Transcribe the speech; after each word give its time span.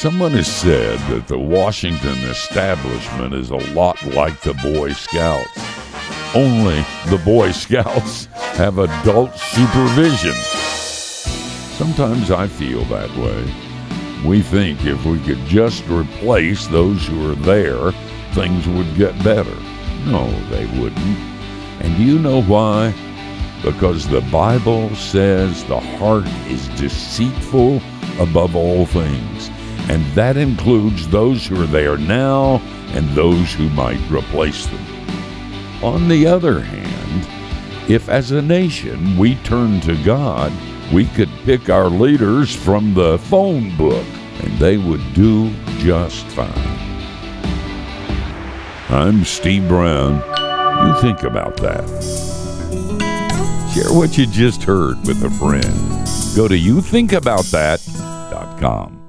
Someone 0.00 0.30
has 0.30 0.50
said 0.50 0.98
that 1.10 1.28
the 1.28 1.38
Washington 1.38 2.16
establishment 2.20 3.34
is 3.34 3.50
a 3.50 3.56
lot 3.74 4.02
like 4.06 4.40
the 4.40 4.54
Boy 4.54 4.92
Scouts. 4.94 5.60
Only 6.34 6.80
the 7.10 7.20
Boy 7.22 7.52
Scouts 7.52 8.24
have 8.56 8.78
adult 8.78 9.36
supervision. 9.36 10.32
Sometimes 11.76 12.30
I 12.30 12.46
feel 12.46 12.82
that 12.86 13.14
way. 13.14 13.44
We 14.26 14.40
think 14.40 14.86
if 14.86 15.04
we 15.04 15.18
could 15.18 15.44
just 15.44 15.86
replace 15.88 16.66
those 16.68 17.06
who 17.06 17.30
are 17.30 17.34
there, 17.34 17.92
things 18.32 18.66
would 18.68 18.96
get 18.96 19.22
better. 19.22 19.54
No, 20.06 20.30
they 20.48 20.64
wouldn't. 20.80 21.18
And 21.82 21.94
do 21.98 22.02
you 22.02 22.18
know 22.18 22.40
why? 22.44 22.94
Because 23.62 24.08
the 24.08 24.22
Bible 24.32 24.96
says 24.96 25.62
the 25.66 25.78
heart 25.78 26.26
is 26.48 26.68
deceitful 26.80 27.82
above 28.18 28.56
all 28.56 28.86
things, 28.86 29.50
and 29.90 30.06
that 30.14 30.36
includes 30.36 31.08
those 31.08 31.44
who 31.44 31.60
are 31.60 31.66
there 31.66 31.96
now 31.96 32.60
and 32.92 33.08
those 33.08 33.52
who 33.52 33.68
might 33.70 33.98
replace 34.08 34.66
them. 34.66 34.86
On 35.82 36.06
the 36.06 36.28
other 36.28 36.60
hand, 36.60 37.90
if 37.90 38.08
as 38.08 38.30
a 38.30 38.40
nation 38.40 39.18
we 39.18 39.34
turn 39.36 39.80
to 39.80 40.00
God, 40.04 40.52
we 40.92 41.06
could 41.06 41.28
pick 41.44 41.70
our 41.70 41.90
leaders 41.90 42.54
from 42.54 42.94
the 42.94 43.18
phone 43.18 43.76
book, 43.76 44.06
and 44.38 44.56
they 44.60 44.78
would 44.78 45.02
do 45.12 45.52
just 45.78 46.24
fine. 46.28 46.52
I'm 48.90 49.24
Steve 49.24 49.66
Brown. 49.66 50.22
You 50.86 50.94
think 51.00 51.24
about 51.24 51.56
that. 51.56 51.84
Share 53.74 53.92
what 53.92 54.16
you 54.16 54.28
just 54.28 54.62
heard 54.62 55.04
with 55.04 55.24
a 55.24 55.30
friend. 55.30 55.64
Go 56.36 56.46
to 56.46 56.56
youthinkaboutthat.com. 56.56 58.99